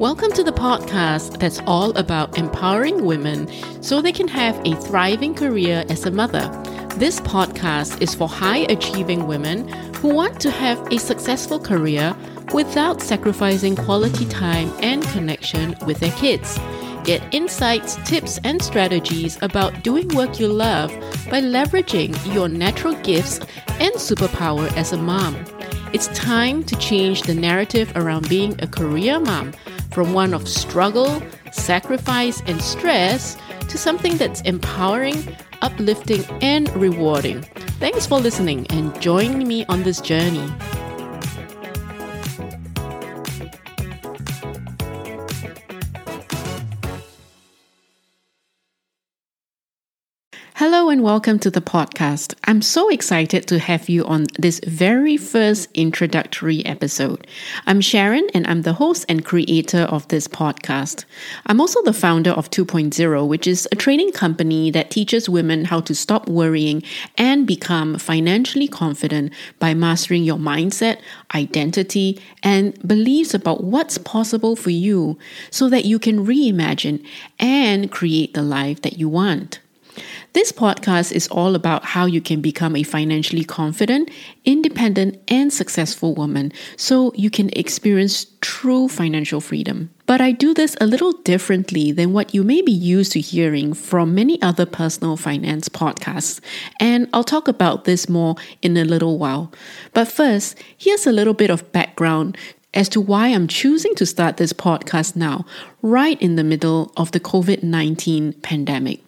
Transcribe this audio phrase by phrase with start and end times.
[0.00, 3.46] Welcome to the podcast that's all about empowering women
[3.82, 6.48] so they can have a thriving career as a mother.
[6.96, 12.16] This podcast is for high achieving women who want to have a successful career
[12.54, 16.58] without sacrificing quality time and connection with their kids.
[17.04, 20.88] Get insights, tips, and strategies about doing work you love
[21.28, 23.38] by leveraging your natural gifts
[23.78, 25.36] and superpower as a mom.
[25.92, 29.52] It's time to change the narrative around being a career mom
[29.92, 33.36] from one of struggle, sacrifice, and stress
[33.68, 37.42] to something that's empowering, uplifting, and rewarding.
[37.78, 40.48] Thanks for listening and joining me on this journey.
[50.60, 52.34] Hello and welcome to the podcast.
[52.44, 57.26] I'm so excited to have you on this very first introductory episode.
[57.66, 61.06] I'm Sharon and I'm the host and creator of this podcast.
[61.46, 65.80] I'm also the founder of 2.0, which is a training company that teaches women how
[65.80, 66.82] to stop worrying
[67.16, 71.00] and become financially confident by mastering your mindset,
[71.34, 75.16] identity, and beliefs about what's possible for you
[75.50, 77.02] so that you can reimagine
[77.38, 79.58] and create the life that you want.
[80.32, 84.10] This podcast is all about how you can become a financially confident,
[84.44, 89.90] independent, and successful woman so you can experience true financial freedom.
[90.06, 93.74] But I do this a little differently than what you may be used to hearing
[93.74, 96.40] from many other personal finance podcasts.
[96.78, 99.52] And I'll talk about this more in a little while.
[99.94, 102.36] But first, here's a little bit of background
[102.74, 105.44] as to why I'm choosing to start this podcast now,
[105.82, 109.00] right in the middle of the COVID 19 pandemic.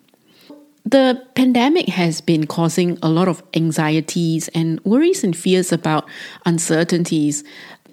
[0.85, 6.09] The pandemic has been causing a lot of anxieties and worries and fears about
[6.45, 7.45] uncertainties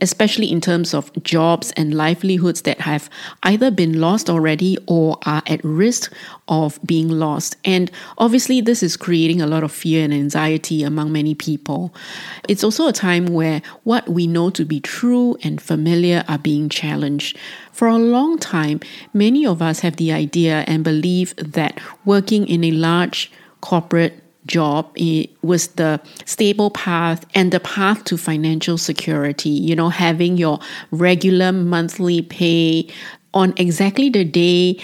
[0.01, 3.09] especially in terms of jobs and livelihoods that have
[3.43, 6.13] either been lost already or are at risk
[6.47, 7.55] of being lost.
[7.65, 11.93] And obviously, this is creating a lot of fear and anxiety among many people.
[12.47, 16.69] It's also a time where what we know to be true and familiar are being
[16.69, 17.37] challenged.
[17.71, 18.79] For a long time,
[19.13, 23.31] many of us have the idea and belief that working in a large
[23.61, 29.89] corporate job it was the stable path and the path to financial security you know
[29.89, 30.59] having your
[30.91, 32.85] regular monthly pay
[33.33, 34.77] on exactly the day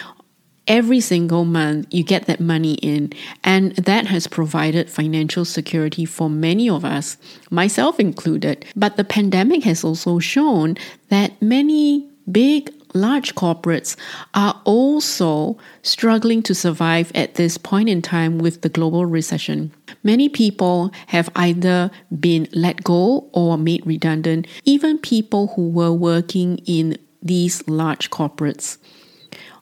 [0.68, 3.12] every single month you get that money in.
[3.44, 7.18] And that has provided financial security for many of us
[7.50, 8.66] myself included.
[8.76, 10.78] But the pandemic has also shown
[11.10, 13.96] that many big large corporates
[14.34, 19.72] are also struggling to survive at this point in time with the global recession.
[20.04, 26.58] Many people have either been let go or made redundant, even people who were working
[26.66, 28.78] in these large corporates.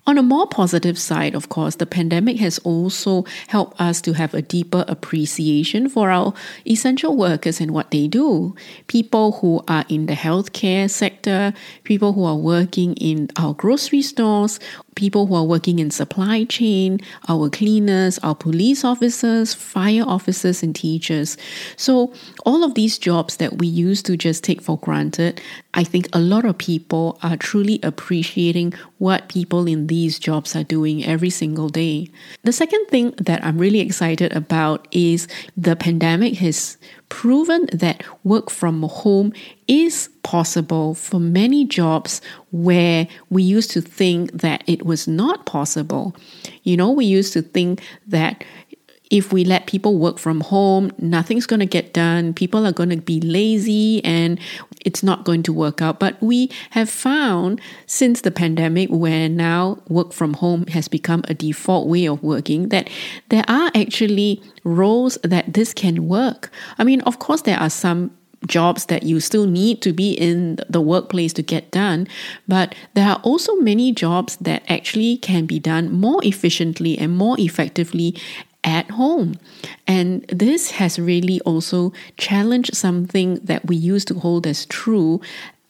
[0.05, 4.33] On a more positive side, of course, the pandemic has also helped us to have
[4.33, 6.33] a deeper appreciation for our
[6.67, 8.53] essential workers and what they do.
[8.87, 11.53] People who are in the healthcare sector,
[11.85, 14.59] people who are working in our grocery stores,
[14.95, 20.75] people who are working in supply chain, our cleaners, our police officers, fire officers, and
[20.75, 21.37] teachers.
[21.77, 22.13] So,
[22.45, 25.41] all of these jobs that we used to just take for granted,
[25.73, 30.63] I think a lot of people are truly appreciating what people in these jobs are
[30.63, 32.09] doing every single day.
[32.43, 35.27] The second thing that I'm really excited about is
[35.57, 36.77] the pandemic has
[37.09, 39.33] proven that work from home
[39.67, 46.15] is possible for many jobs where we used to think that it was not possible.
[46.63, 48.43] You know, we used to think that
[49.11, 52.33] if we let people work from home, nothing's going to get done.
[52.33, 54.39] People are going to be lazy and
[54.85, 55.99] it's not going to work out.
[55.99, 61.35] But we have found since the pandemic, where now work from home has become a
[61.35, 62.89] default way of working, that
[63.29, 66.49] there are actually roles that this can work.
[66.79, 68.09] I mean, of course, there are some
[68.47, 72.07] jobs that you still need to be in the workplace to get done,
[72.47, 77.35] but there are also many jobs that actually can be done more efficiently and more
[77.39, 78.15] effectively
[78.63, 79.35] at home.
[79.87, 85.19] And this has really also challenged something that we used to hold as true.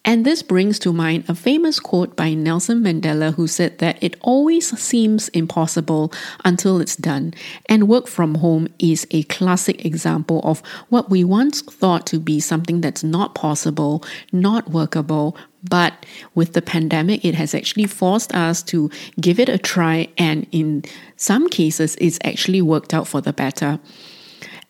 [0.05, 4.17] And this brings to mind a famous quote by Nelson Mandela, who said that it
[4.19, 6.11] always seems impossible
[6.44, 7.33] until it's done.
[7.69, 12.41] And work from home is a classic example of what we once thought to be
[12.41, 14.03] something that's not possible,
[14.33, 16.05] not workable, but
[16.35, 18.91] with the pandemic, it has actually forced us to
[19.21, 20.83] give it a try, and in
[21.15, 23.79] some cases, it's actually worked out for the better.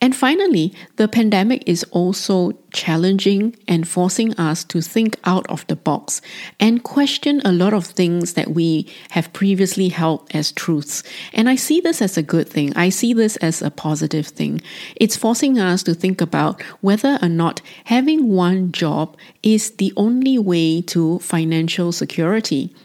[0.03, 5.77] And finally, the pandemic is also challenging and forcing us to think out of the
[5.77, 6.19] box
[6.59, 11.03] and question a lot of things that we have previously held as truths.
[11.31, 12.75] And I see this as a good thing.
[12.75, 14.61] I see this as a positive thing.
[14.97, 20.37] It's forcing us to think about whether or not having one job is the only
[20.37, 22.75] way to financial security.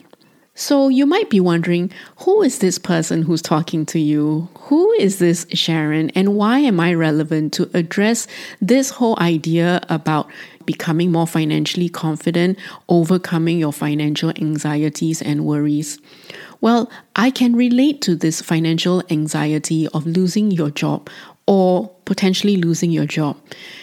[0.58, 4.48] So you might be wondering who is this person who's talking to you?
[4.62, 6.10] Who is this Sharon?
[6.16, 8.26] And why am I relevant to address
[8.60, 10.28] this whole idea about
[10.66, 12.58] becoming more financially confident,
[12.88, 16.00] overcoming your financial anxieties and worries?
[16.60, 21.08] Well, I can relate to this financial anxiety of losing your job
[21.46, 23.36] or potentially losing your job.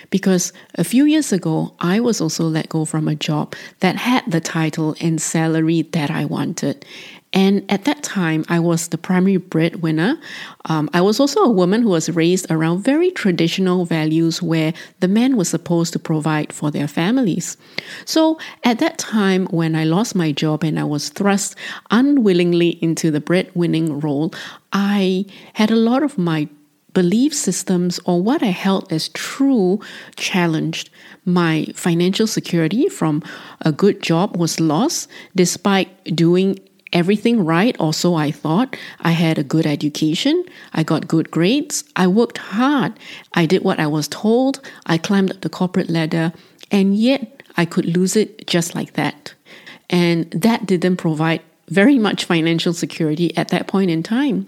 [0.09, 4.23] Because a few years ago, I was also let go from a job that had
[4.27, 6.85] the title and salary that I wanted.
[7.35, 10.17] And at that time, I was the primary breadwinner.
[10.65, 15.09] Um, I was also a woman who was raised around very traditional values where the
[15.09, 17.57] men were supposed to provide for their families.
[18.05, 21.55] So at that time, when I lost my job and I was thrust
[21.91, 24.33] unwillingly into the breadwinning role,
[24.71, 26.47] I had a lot of my
[26.95, 29.79] belief systems or what I held as true
[30.15, 30.89] challenged.
[31.25, 33.21] My financial security from
[33.61, 36.57] a good job was lost despite doing
[36.93, 38.75] everything right, or so I thought.
[39.01, 42.93] I had a good education, I got good grades, I worked hard,
[43.33, 46.31] I did what I was told, I climbed up the corporate ladder,
[46.71, 49.33] and yet I could lose it just like that.
[49.89, 54.47] And that didn't provide very much financial security at that point in time.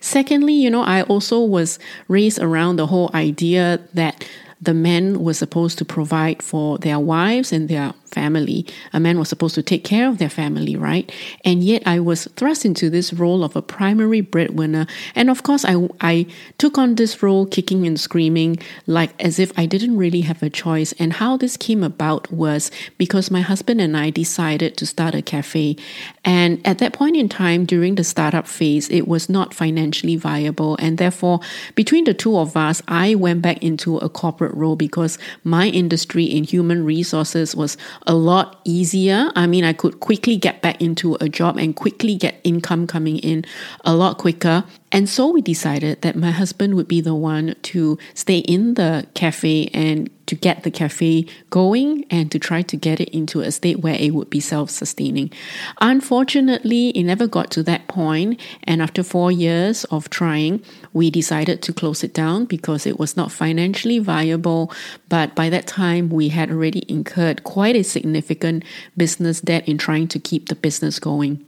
[0.00, 1.78] Secondly, you know, I also was
[2.08, 4.26] raised around the whole idea that
[4.60, 8.64] the men were supposed to provide for their wives and their family.
[8.92, 11.10] A man was supposed to take care of their family, right?
[11.44, 14.86] And yet I was thrust into this role of a primary breadwinner.
[15.14, 16.26] And of course, I, I
[16.58, 20.50] took on this role kicking and screaming, like as if I didn't really have a
[20.50, 20.94] choice.
[20.98, 25.22] And how this came about was because my husband and I decided to start a
[25.22, 25.76] cafe.
[26.24, 30.76] And at that point in time, during the startup phase, it was not financially viable.
[30.78, 31.40] And therefore,
[31.74, 36.24] between the two of us, I went back into a corporate role because my industry
[36.24, 39.30] in human resources was a lot easier.
[39.34, 43.18] I mean, I could quickly get back into a job and quickly get income coming
[43.18, 43.44] in
[43.84, 44.64] a lot quicker.
[44.94, 49.08] And so we decided that my husband would be the one to stay in the
[49.14, 53.50] cafe and to get the cafe going and to try to get it into a
[53.50, 55.32] state where it would be self sustaining.
[55.80, 60.62] Unfortunately, it never got to that point, and after four years of trying,
[60.92, 64.72] we decided to close it down because it was not financially viable.
[65.08, 68.64] But by that time, we had already incurred quite a significant
[68.96, 71.44] business debt in trying to keep the business going.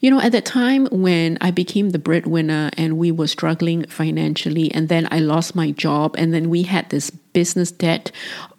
[0.00, 4.72] You know, at that time when I became the breadwinner and we were struggling financially,
[4.72, 8.10] and then I lost my job, and then we had this business debt.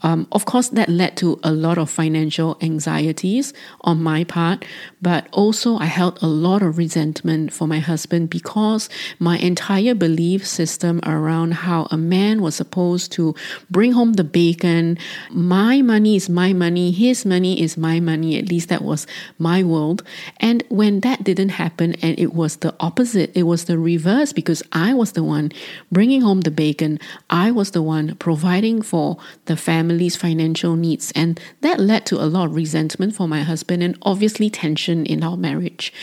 [0.03, 4.65] Um, of course, that led to a lot of financial anxieties on my part,
[5.01, 8.89] but also I held a lot of resentment for my husband because
[9.19, 13.35] my entire belief system around how a man was supposed to
[13.69, 14.97] bring home the bacon,
[15.29, 19.05] my money is my money, his money is my money, at least that was
[19.37, 20.03] my world.
[20.39, 24.61] And when that didn't happen and it was the opposite, it was the reverse because
[24.71, 25.51] I was the one
[25.91, 26.99] bringing home the bacon,
[27.29, 31.11] I was the one providing for the family's financial needs.
[31.15, 35.23] And that led to a lot of resentment for my husband and obviously tension in
[35.23, 35.93] our marriage.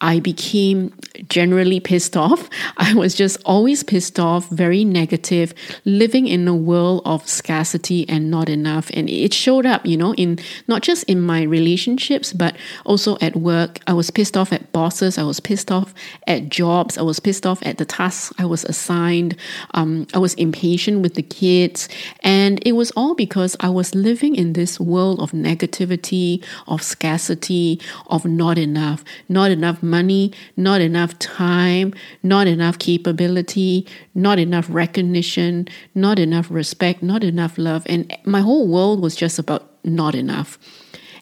[0.00, 0.94] I became
[1.28, 2.48] generally pissed off.
[2.76, 8.30] I was just always pissed off, very negative, living in a world of scarcity and
[8.30, 8.90] not enough.
[8.92, 13.36] And it showed up, you know, in not just in my relationships, but also at
[13.36, 13.78] work.
[13.86, 15.18] I was pissed off bosses.
[15.18, 15.94] I was pissed off
[16.26, 16.98] at jobs.
[16.98, 19.36] I was pissed off at the tasks I was assigned.
[19.74, 21.88] Um, I was impatient with the kids.
[22.20, 27.80] And it was all because I was living in this world of negativity, of scarcity,
[28.08, 35.68] of not enough, not enough money, not enough time, not enough capability, not enough recognition,
[35.94, 37.82] not enough respect, not enough love.
[37.86, 40.58] And my whole world was just about not enough.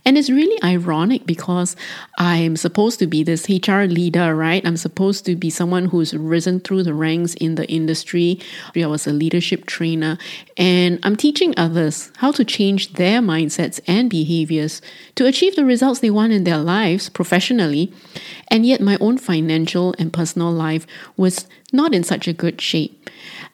[0.04, 1.76] And it's really ironic because
[2.18, 4.66] I'm supposed to be this HR leader, right?
[4.66, 8.40] I'm supposed to be someone who's risen through the ranks in the industry.
[8.74, 10.16] I was a leadership trainer,
[10.56, 14.80] and I'm teaching others how to change their mindsets and behaviors
[15.16, 17.92] to achieve the results they want in their lives professionally.
[18.48, 23.10] And yet, my own financial and personal life was not in such a good shape.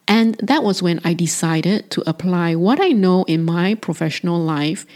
[0.09, 4.87] And that was when I decided to apply what I know in my professional life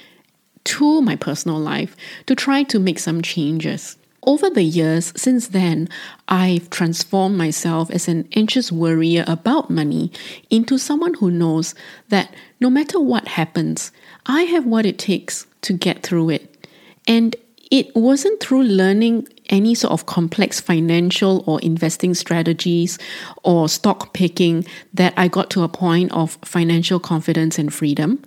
[0.64, 3.96] to my personal life to try to make some changes.
[4.26, 5.88] Over the years since then,
[6.28, 10.12] I've transformed myself as an anxious worrier about money
[10.50, 11.74] into someone who knows
[12.10, 13.92] that no matter what happens,
[14.26, 16.66] I have what it takes to get through it.
[17.08, 17.34] And
[17.70, 22.98] it wasn't through learning any sort of complex financial or investing strategies
[23.44, 28.22] or stock picking that I got to a point of financial confidence and freedom.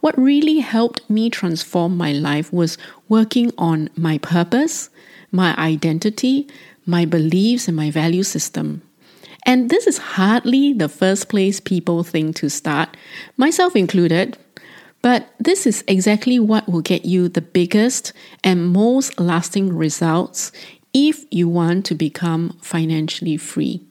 [0.00, 4.90] What really helped me transform my life was working on my purpose,
[5.32, 6.48] my identity,
[6.84, 8.82] my beliefs, and my value system.
[9.44, 12.96] And this is hardly the first place people think to start,
[13.36, 14.36] myself included.
[15.02, 18.12] But this is exactly what will get you the biggest
[18.42, 20.50] and most lasting results
[20.92, 23.84] if you want to become financially free.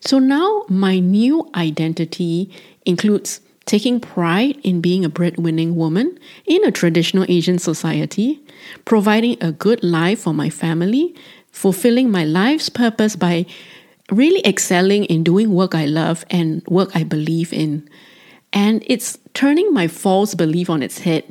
[0.00, 2.50] So now my new identity
[2.84, 8.42] includes taking pride in being a breadwinning woman in a traditional Asian society,
[8.84, 11.14] providing a good life for my family,
[11.50, 13.46] fulfilling my life's purpose by
[14.10, 17.88] really excelling in doing work I love and work I believe in.
[18.52, 21.24] And it's turning my false belief on its head.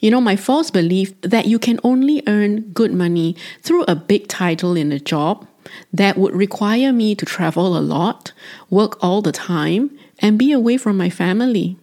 [0.00, 4.28] You know, my false belief that you can only earn good money through a big
[4.28, 5.46] title in a job
[5.92, 8.32] that would require me to travel a lot,
[8.70, 11.76] work all the time, and be away from my family.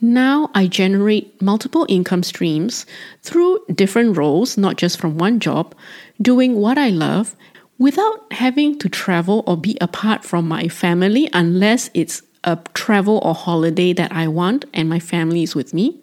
[0.00, 2.86] Now I generate multiple income streams
[3.22, 5.74] through different roles, not just from one job,
[6.20, 7.36] doing what I love
[7.78, 13.34] without having to travel or be apart from my family unless it's a travel or
[13.34, 15.98] holiday that I want and my family is with me.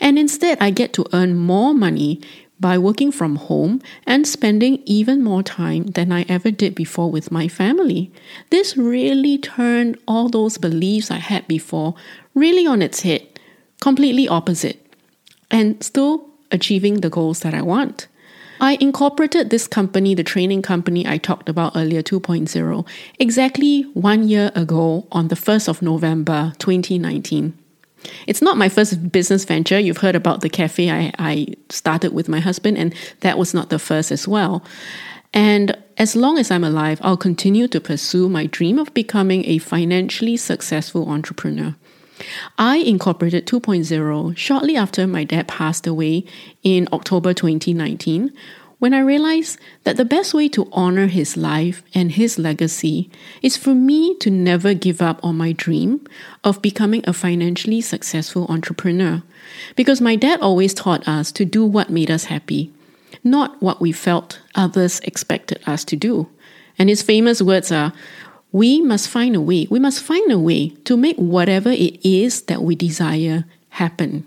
[0.00, 2.20] And instead, I get to earn more money
[2.58, 7.30] by working from home and spending even more time than I ever did before with
[7.30, 8.10] my family.
[8.50, 11.94] This really turned all those beliefs I had before
[12.34, 13.26] really on its head,
[13.80, 14.86] completely opposite,
[15.50, 18.08] and still achieving the goals that I want.
[18.58, 22.86] I incorporated this company, the training company I talked about earlier, 2.0,
[23.18, 27.52] exactly one year ago on the 1st of November 2019.
[28.26, 29.78] It's not my first business venture.
[29.78, 33.70] You've heard about the cafe I, I started with my husband, and that was not
[33.70, 34.64] the first as well.
[35.32, 39.58] And as long as I'm alive, I'll continue to pursue my dream of becoming a
[39.58, 41.74] financially successful entrepreneur.
[42.56, 46.24] I incorporated 2.0 shortly after my dad passed away
[46.62, 48.32] in October 2019
[48.78, 53.56] when I realized that the best way to honor his life and his legacy is
[53.56, 56.06] for me to never give up on my dream
[56.44, 59.22] of becoming a financially successful entrepreneur.
[59.76, 62.70] Because my dad always taught us to do what made us happy,
[63.24, 66.28] not what we felt others expected us to do.
[66.78, 67.94] And his famous words are,
[68.52, 72.42] we must find a way, we must find a way to make whatever it is
[72.42, 74.26] that we desire happen.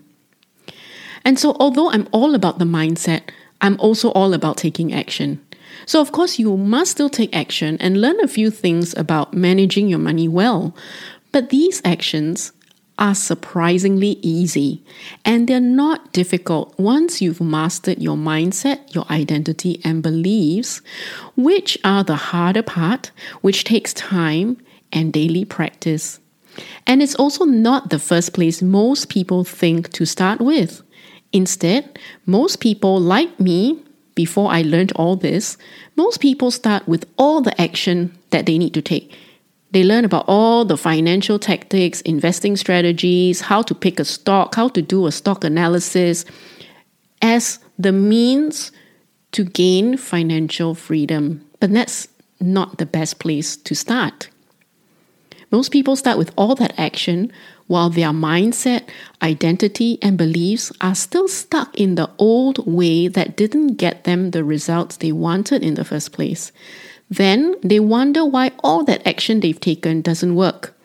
[1.24, 3.22] And so, although I'm all about the mindset,
[3.62, 5.46] I'm also all about taking action.
[5.86, 9.88] So, of course, you must still take action and learn a few things about managing
[9.88, 10.76] your money well.
[11.32, 12.52] But these actions
[12.98, 14.84] are surprisingly easy
[15.24, 20.82] and they're not difficult once you've mastered your mindset, your identity, and beliefs,
[21.38, 23.12] which are the harder part,
[23.42, 24.58] which takes time
[24.92, 26.20] and daily practice.
[26.86, 30.84] And it's also not the first place most people think to start with.
[31.32, 33.84] Instead, most people, like me,
[34.16, 35.58] before I learned all this,
[35.96, 39.16] most people start with all the action that they need to take.
[39.72, 44.68] They learn about all the financial tactics, investing strategies, how to pick a stock, how
[44.70, 46.26] to do a stock analysis
[47.22, 48.72] as the means
[49.32, 51.46] to gain financial freedom.
[51.60, 52.08] But that's
[52.40, 54.30] not the best place to start.
[55.52, 57.32] Most people start with all that action
[57.70, 58.90] while their mindset,
[59.22, 64.44] identity, and beliefs are still stuck in the old way that didn't get them the
[64.44, 66.52] results they wanted in the first place.
[67.12, 70.76] Then they wonder why all that action they've taken doesn't work.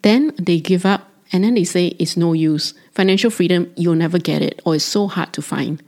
[0.00, 2.72] Then they give up and then they say it's no use.
[2.92, 5.82] Financial freedom, you'll never get it, or it's so hard to find.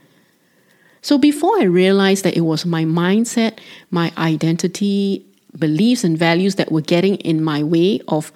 [1.01, 3.61] So before I realized that it was my mindset,
[3.91, 5.25] my identity,
[5.59, 8.31] beliefs and values that were getting in my way of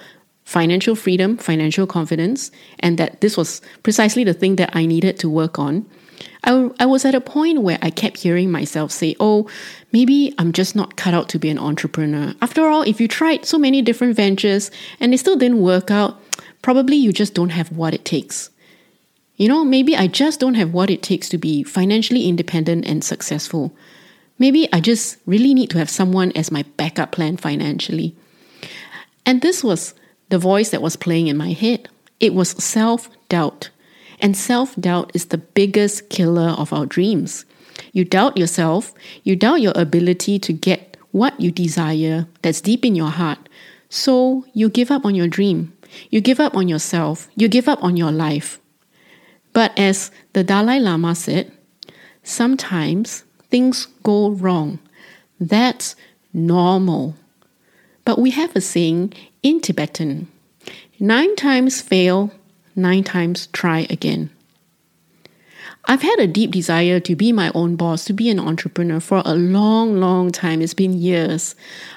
[0.49, 2.50] financial freedom, financial confidence,
[2.81, 5.85] and that this was precisely the thing that I needed to work on,
[6.43, 9.47] I, I was at a point where I kept hearing myself say, oh,
[9.93, 12.33] maybe I'm just not cut out to be an entrepreneur.
[12.40, 16.19] After all, if you tried so many different ventures and they still didn't work out,
[16.62, 18.49] probably you just don't have what it takes.
[19.37, 23.05] You know, maybe I just don't have what it takes to be financially independent and
[23.05, 23.76] successful.
[24.38, 28.17] Maybe I just really need to have someone as my backup plan financially.
[29.26, 29.93] And this was
[30.29, 31.89] the voice that was playing in my head.
[32.21, 33.71] It was self doubt.
[34.21, 37.45] And self doubt is the biggest killer of our dreams.
[37.93, 38.93] You doubt yourself,
[39.23, 43.49] you doubt your ability to get what you desire that's deep in your heart.
[43.89, 45.73] So you give up on your dream.
[46.11, 47.29] You give up on yourself.
[47.37, 48.61] You give up on your life.
[49.53, 51.51] But as the Dalai Lama said,
[52.23, 54.79] sometimes things go wrong.
[55.41, 55.97] That's
[56.33, 57.15] normal.
[58.05, 60.28] But we have a saying in Tibetan
[61.00, 62.33] nine times fail,
[62.75, 64.30] nine times try again.
[65.85, 69.23] I've had a deep desire to be my own boss, to be an entrepreneur for
[69.25, 70.61] a long, long time.
[70.61, 71.54] It's been years.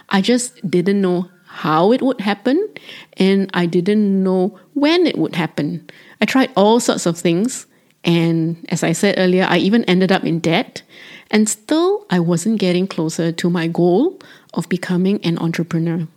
[0.09, 2.69] I just didn't know how it would happen
[3.17, 5.89] and I didn't know when it would happen.
[6.21, 7.65] I tried all sorts of things,
[8.03, 10.83] and as I said earlier, I even ended up in debt,
[11.29, 14.19] and still I wasn't getting closer to my goal
[14.53, 16.07] of becoming an entrepreneur.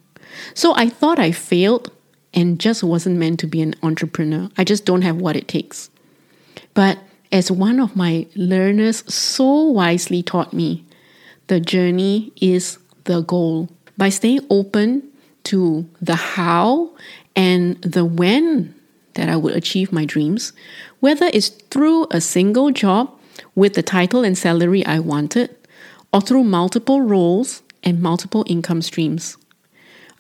[0.54, 1.90] So I thought I failed
[2.32, 4.48] and just wasn't meant to be an entrepreneur.
[4.56, 5.90] I just don't have what it takes.
[6.74, 6.98] But
[7.30, 10.84] as one of my learners so wisely taught me,
[11.46, 13.68] the journey is the goal.
[13.96, 15.08] By staying open
[15.44, 16.90] to the how
[17.36, 18.74] and the when
[19.14, 20.52] that I would achieve my dreams,
[21.00, 23.10] whether it's through a single job
[23.54, 25.54] with the title and salary I wanted,
[26.12, 29.36] or through multiple roles and multiple income streams.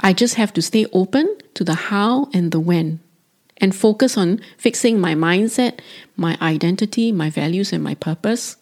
[0.00, 3.00] I just have to stay open to the how and the when
[3.58, 5.80] and focus on fixing my mindset,
[6.16, 8.56] my identity, my values, and my purpose.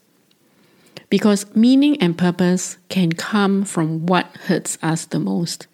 [1.09, 5.67] Because meaning and purpose can come from what hurts us the most.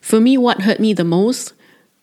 [0.00, 1.52] For me, what hurt me the most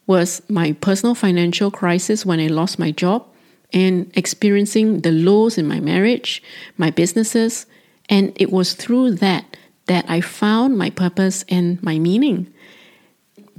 [0.07, 3.25] was my personal financial crisis when I lost my job
[3.73, 6.41] and experiencing the lows in my marriage,
[6.77, 7.65] my businesses,
[8.07, 12.51] and it was through that that I found my purpose and my meaning.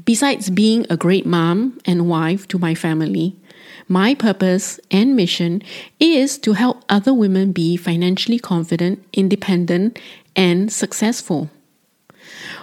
[0.04, 3.36] Besides being a great mom and wife to my family,
[3.88, 5.62] my purpose and mission
[5.98, 9.98] is to help other women be financially confident, independent,
[10.34, 11.50] and successful.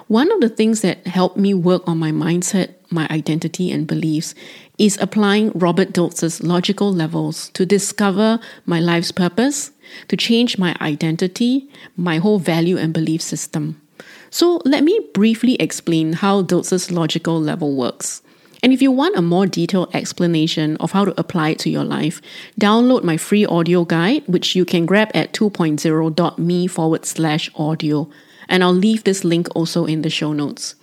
[0.07, 4.35] One of the things that helped me work on my mindset, my identity, and beliefs
[4.77, 9.71] is applying Robert Dilts's logical levels to discover my life's purpose,
[10.07, 13.81] to change my identity, my whole value and belief system.
[14.29, 18.21] So let me briefly explain how Dilts's logical level works.
[18.63, 21.83] And if you want a more detailed explanation of how to apply it to your
[21.83, 22.21] life,
[22.59, 28.09] download my free audio guide, which you can grab at 2.0.me forward slash audio.
[28.47, 30.75] And I'll leave this link also in the show notes.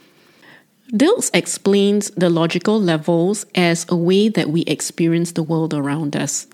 [0.93, 6.47] Dilts explains the logical levels as a way that we experience the world around us.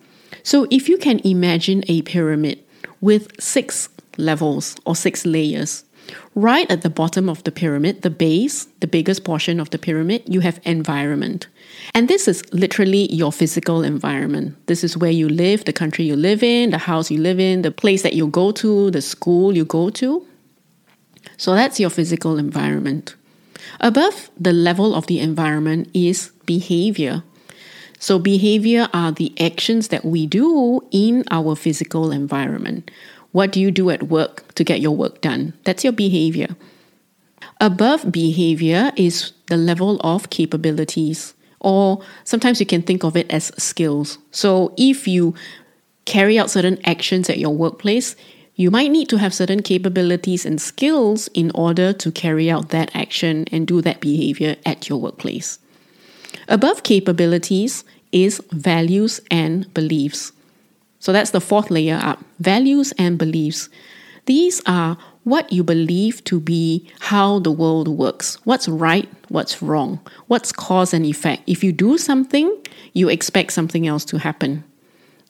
[0.47, 2.63] So if you can imagine a pyramid
[3.01, 5.83] with six levels or six layers,
[6.37, 10.23] Right at the bottom of the pyramid, the base, the biggest portion of the pyramid,
[10.27, 11.49] you have environment.
[11.95, 14.55] And this is literally your physical environment.
[14.67, 17.63] This is where you live, the country you live in, the house you live in,
[17.63, 20.25] the place that you go to, the school you go to.
[21.39, 23.17] So that's your physical environment.
[23.81, 27.25] Above the level of the environment is behavior.
[27.99, 32.91] So, behavior are the actions that we do in our physical environment.
[33.33, 35.55] What do you do at work to get your work done?
[35.65, 36.57] That's your behavior.
[37.61, 43.53] Above behavior is the level of capabilities, or sometimes you can think of it as
[43.57, 44.19] skills.
[44.31, 45.35] So if you
[46.05, 48.15] carry out certain actions at your workplace,
[48.55, 52.91] you might need to have certain capabilities and skills in order to carry out that
[52.95, 55.59] action and do that behavior at your workplace.
[56.49, 60.33] Above capabilities is values and beliefs.
[61.01, 63.69] So that's the fourth layer up values and beliefs.
[64.27, 68.39] These are what you believe to be how the world works.
[68.45, 71.43] What's right, what's wrong, what's cause and effect.
[71.47, 72.57] If you do something,
[72.93, 74.65] you expect something else to happen.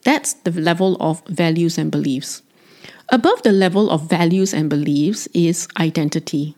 [0.05, 2.43] That's the level of values and beliefs.
[3.09, 6.55] Above the level of values and beliefs is identity.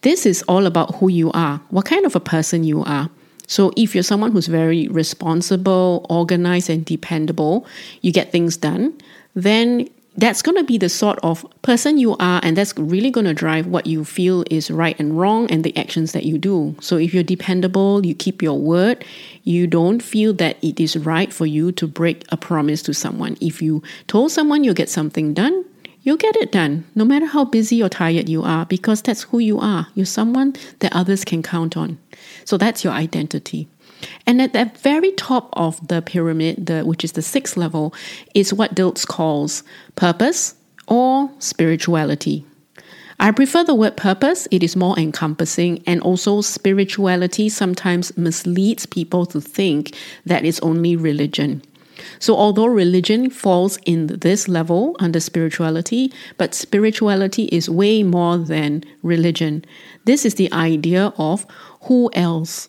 [0.00, 3.10] This is all about who you are, what kind of a person you are.
[3.46, 7.66] So if you're someone who's very responsible, organized, and dependable,
[8.00, 8.96] you get things done,
[9.34, 13.24] then that's going to be the sort of person you are, and that's really going
[13.24, 16.76] to drive what you feel is right and wrong and the actions that you do.
[16.80, 19.04] So, if you're dependable, you keep your word,
[19.44, 23.38] you don't feel that it is right for you to break a promise to someone.
[23.40, 25.64] If you told someone you'll get something done,
[26.02, 29.38] you'll get it done, no matter how busy or tired you are, because that's who
[29.38, 29.88] you are.
[29.94, 31.98] You're someone that others can count on.
[32.44, 33.68] So that's your identity.
[34.26, 37.94] And at the very top of the pyramid, the, which is the sixth level,
[38.34, 39.62] is what Dilts calls
[39.96, 40.54] purpose
[40.88, 42.44] or spirituality.
[43.20, 49.26] I prefer the word purpose, it is more encompassing, and also spirituality sometimes misleads people
[49.26, 49.94] to think
[50.26, 51.62] that it's only religion.
[52.18, 58.84] So, although religion falls in this level under spirituality, but spirituality is way more than
[59.02, 59.64] religion.
[60.04, 61.46] This is the idea of
[61.82, 62.68] who else?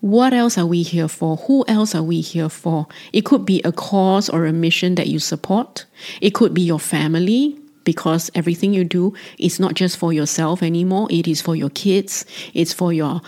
[0.00, 1.36] What else are we here for?
[1.36, 2.86] Who else are we here for?
[3.12, 5.84] It could be a cause or a mission that you support.
[6.20, 11.08] It could be your family, because everything you do is not just for yourself anymore.
[11.10, 13.20] It is for your kids, it's for your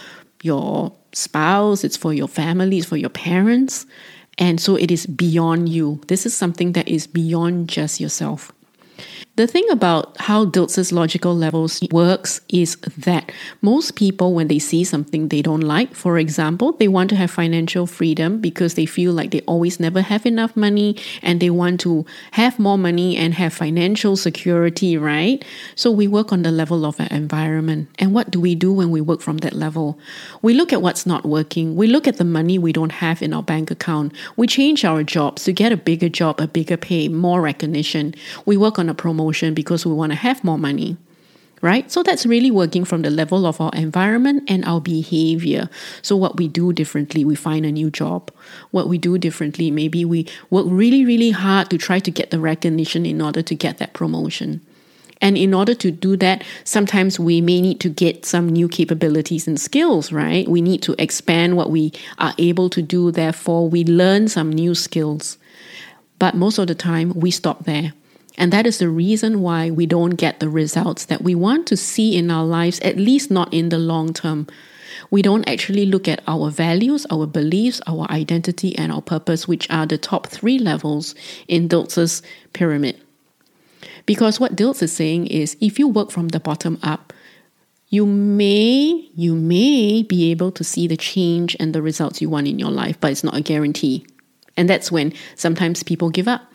[0.43, 3.87] your spouse, it's for your family, it's for your parents.
[4.39, 6.01] And so it is beyond you.
[6.09, 8.53] This is something that is beyond just yourself.
[9.35, 14.85] The thing about how Dilts' logical levels works is that most people, when they see
[14.85, 19.15] something they don't like, for example, they want to have financial freedom because they feel
[19.15, 23.33] like they always never have enough money and they want to have more money and
[23.33, 25.43] have financial security, right?
[25.77, 27.89] So we work on the level of an environment.
[27.99, 29.99] And what do we do when we work from that level?
[30.43, 31.75] We look at what's not working.
[31.75, 34.13] We look at the money we don't have in our bank account.
[34.37, 38.15] We change our jobs to get a bigger job, a bigger pay, more recognition.
[38.45, 39.22] We work on a promotion
[39.55, 40.97] because we want to have more money
[41.63, 41.91] right?
[41.91, 45.71] So that's really working from the level of our environment and our behavior.
[46.03, 48.31] So, what we do differently, we find a new job.
[48.73, 52.41] What we do differently, maybe we work really, really hard to try to get the
[52.41, 54.61] recognition in order to get that promotion.
[55.21, 59.47] And in order to do that, sometimes we may need to get some new capabilities
[59.47, 60.49] and skills, right?
[60.49, 63.13] We need to expand what we are able to do.
[63.13, 65.39] Therefore, we learn some new skills.
[66.19, 67.93] But most of the time, we stop there.
[68.39, 71.77] And that is the reason why we don't get the results that we want to
[71.77, 74.47] see in our lives, at least not in the long term.
[75.11, 79.69] We don't actually look at our values, our beliefs, our identity, and our purpose, which
[79.71, 81.15] are the top three levels
[81.49, 83.01] in Dilts' pyramid.
[84.07, 87.13] Because what Dilts is saying is if you work from the bottom up,
[87.89, 92.49] you may you may be able to see the change and the results you want
[92.49, 94.07] in your life, but it's not a guarantee.
[94.57, 96.52] And that's when sometimes people give up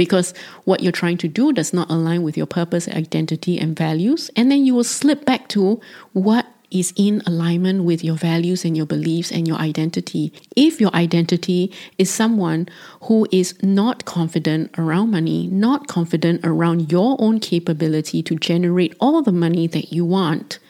[0.00, 0.32] because
[0.64, 4.30] what you're trying to do does not align with your purpose, identity, and values.
[4.34, 5.78] And then you will slip back to
[6.14, 10.32] what is in alignment with your values and your beliefs and your identity.
[10.56, 12.66] If your identity is someone
[13.02, 19.20] who is not confident around money, not confident around your own capability to generate all
[19.20, 20.60] the money that you want,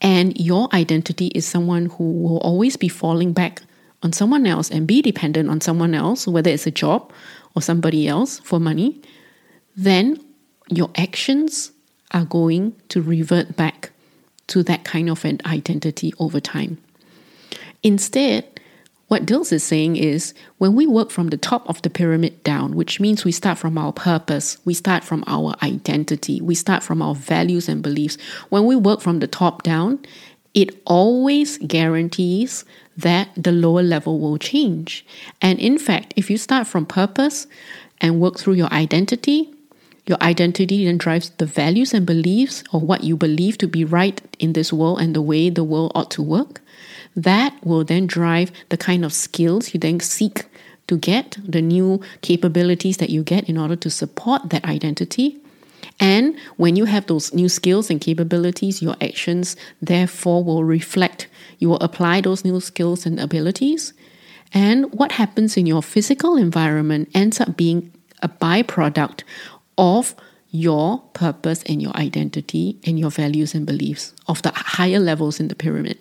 [0.00, 3.60] and your identity is someone who will always be falling back
[4.02, 7.12] on someone else and be dependent on someone else, whether it's a job
[7.54, 9.00] or somebody else for money,
[9.76, 10.22] then
[10.68, 11.72] your actions
[12.12, 13.90] are going to revert back
[14.48, 16.78] to that kind of an identity over time.
[17.82, 18.60] Instead,
[19.10, 22.76] what Dilts is saying is when we work from the top of the pyramid down,
[22.76, 27.02] which means we start from our purpose, we start from our identity, we start from
[27.02, 28.16] our values and beliefs.
[28.50, 29.98] When we work from the top down,
[30.54, 32.64] it always guarantees
[32.96, 35.06] that the lower level will change.
[35.40, 37.46] And in fact, if you start from purpose
[38.00, 39.52] and work through your identity,
[40.06, 44.20] your identity then drives the values and beliefs or what you believe to be right
[44.38, 46.60] in this world and the way the world ought to work.
[47.14, 50.46] That will then drive the kind of skills you then seek
[50.88, 55.38] to get, the new capabilities that you get in order to support that identity.
[56.00, 61.28] And when you have those new skills and capabilities, your actions therefore will reflect.
[61.58, 63.92] You will apply those new skills and abilities.
[64.52, 69.22] And what happens in your physical environment ends up being a byproduct
[69.76, 70.14] of
[70.50, 75.48] your purpose and your identity and your values and beliefs of the higher levels in
[75.48, 75.98] the pyramid.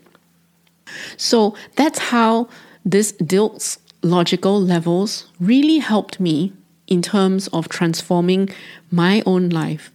[1.17, 2.49] So that's how
[2.83, 6.53] this Dilts logical levels really helped me
[6.89, 8.49] in terms of transforming
[8.91, 9.91] my own life.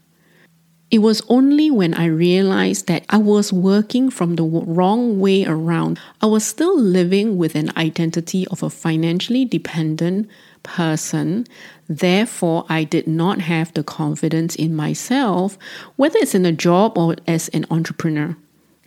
[0.90, 5.98] It was only when I realized that I was working from the wrong way around.
[6.22, 10.28] I was still living with an identity of a financially dependent
[10.62, 11.46] person.
[11.88, 15.58] Therefore, I did not have the confidence in myself,
[15.96, 18.36] whether it's in a job or as an entrepreneur.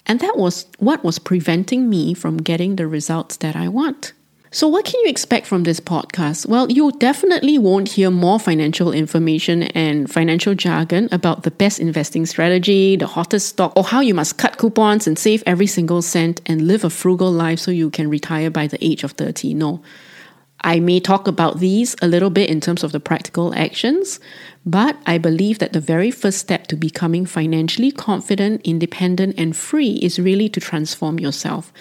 [0.05, 4.13] And that was what was preventing me from getting the results that I want.
[4.49, 6.45] So, what can you expect from this podcast?
[6.45, 12.25] Well, you definitely won't hear more financial information and financial jargon about the best investing
[12.25, 16.41] strategy, the hottest stock, or how you must cut coupons and save every single cent
[16.45, 19.53] and live a frugal life so you can retire by the age of 30.
[19.53, 19.81] No.
[20.61, 24.19] I may talk about these a little bit in terms of the practical actions,
[24.65, 29.93] but I believe that the very first step to becoming financially confident, independent, and free
[30.01, 31.71] is really to transform yourself.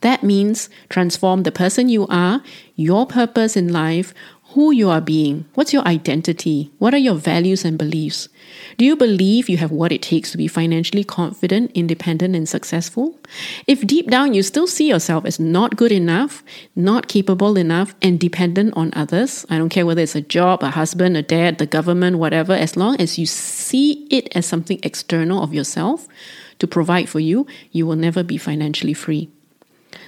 [0.00, 2.42] That means transform the person you are,
[2.74, 4.12] your purpose in life,
[4.54, 5.44] who you are being.
[5.54, 6.70] What's your identity?
[6.78, 8.28] What are your values and beliefs?
[8.78, 13.18] Do you believe you have what it takes to be financially confident, independent, and successful?
[13.66, 16.44] If deep down you still see yourself as not good enough,
[16.76, 20.70] not capable enough, and dependent on others, I don't care whether it's a job, a
[20.70, 25.42] husband, a dad, the government, whatever, as long as you see it as something external
[25.42, 26.06] of yourself
[26.60, 29.30] to provide for you, you will never be financially free.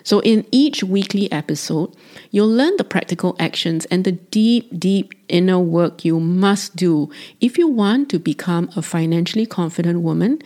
[0.07, 1.93] So, in each weekly episode,
[2.31, 7.59] you'll learn the practical actions and the deep, deep inner work you must do if
[7.59, 10.39] you want to become a financially confident woman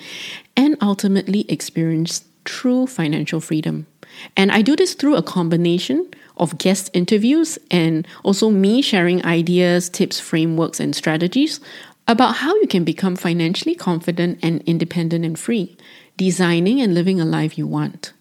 [0.57, 3.87] and ultimately experience true financial freedom.
[4.35, 9.91] And I do this through a combination of guest interviews and also me sharing ideas,
[9.91, 11.61] tips, frameworks, and strategies
[12.09, 15.77] about how you can become financially confident and independent and free,
[16.17, 18.15] designing and living a life you want.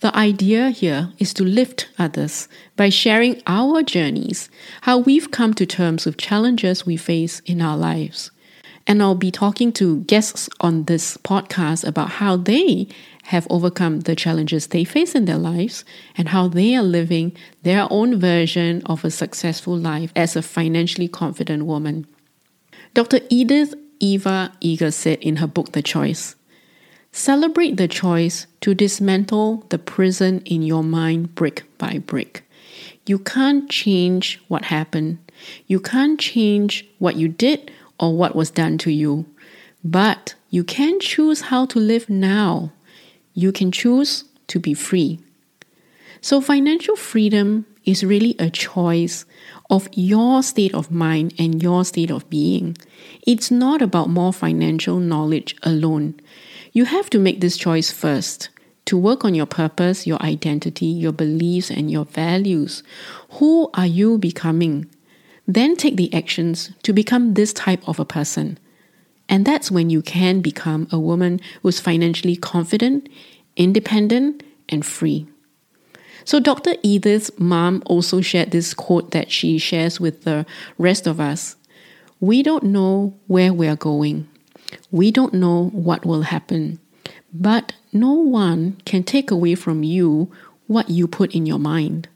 [0.00, 4.48] The idea here is to lift others by sharing our journeys,
[4.82, 8.30] how we've come to terms with challenges we face in our lives.
[8.86, 12.86] And I'll be talking to guests on this podcast about how they
[13.24, 15.84] have overcome the challenges they face in their lives
[16.16, 21.08] and how they are living their own version of a successful life as a financially
[21.08, 22.06] confident woman.
[22.94, 23.18] Dr.
[23.28, 26.36] Edith Eva Eger said in her book, The Choice
[27.18, 32.44] Celebrate the choice to dismantle the prison in your mind brick by brick.
[33.06, 35.18] You can't change what happened.
[35.66, 39.26] You can't change what you did or what was done to you.
[39.82, 42.70] But you can choose how to live now.
[43.34, 45.18] You can choose to be free.
[46.20, 49.24] So, financial freedom is really a choice
[49.68, 52.76] of your state of mind and your state of being.
[53.26, 56.20] It's not about more financial knowledge alone.
[56.78, 58.50] You have to make this choice first
[58.84, 62.84] to work on your purpose, your identity, your beliefs, and your values.
[63.30, 64.86] Who are you becoming?
[65.44, 68.60] Then take the actions to become this type of a person.
[69.28, 73.08] And that's when you can become a woman who's financially confident,
[73.56, 75.26] independent, and free.
[76.24, 76.76] So, Dr.
[76.84, 80.46] Edith's mom also shared this quote that she shares with the
[80.78, 81.56] rest of us
[82.20, 84.28] We don't know where we are going,
[84.90, 86.78] we don't know what will happen,
[87.32, 90.30] but no one can take away from you
[90.66, 92.08] what you put in your mind.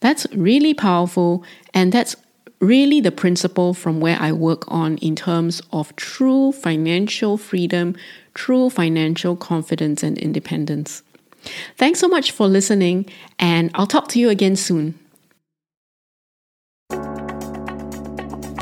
[0.00, 2.16] That's really powerful, and that's
[2.60, 7.96] really the principle from where I work on in terms of true financial freedom,
[8.34, 11.02] true financial confidence, and independence.
[11.76, 13.06] Thanks so much for listening,
[13.38, 14.98] and I'll talk to you again soon.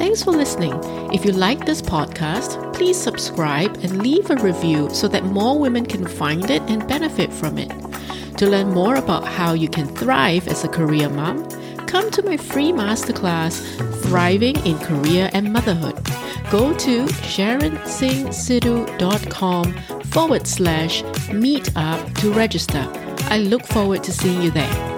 [0.03, 0.75] Thanks for listening.
[1.15, 5.87] If you like this podcast, please subscribe and leave a review so that more women
[5.87, 7.71] can find it and benefit from it.
[8.39, 11.49] To learn more about how you can thrive as a career mom,
[11.87, 13.63] come to my free masterclass,
[14.03, 15.95] Thriving in Career and Motherhood.
[16.51, 19.73] Go to sharonsinghsidhu.com
[20.07, 22.85] forward slash meetup to register.
[23.31, 24.93] I look forward to seeing you there.